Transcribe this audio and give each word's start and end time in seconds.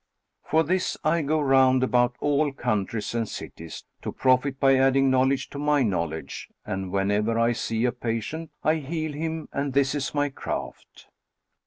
For 0.43 0.63
this 0.63 0.97
I 1.03 1.21
go 1.21 1.39
round 1.39 1.83
about 1.83 2.15
all 2.19 2.51
countries 2.51 3.13
and 3.13 3.29
cities, 3.29 3.85
to 4.01 4.11
profit 4.11 4.59
by 4.59 4.75
adding 4.77 5.11
knowledge 5.11 5.51
to 5.51 5.59
my 5.59 5.83
knowledge, 5.83 6.49
and 6.65 6.91
whenever 6.91 7.37
I 7.37 7.51
see 7.51 7.85
a 7.85 7.91
patient 7.91 8.49
I 8.63 8.77
heal 8.77 9.13
him 9.13 9.47
and 9.53 9.73
this 9.73 9.93
is 9.93 10.15
my 10.15 10.29
craft." 10.29 11.05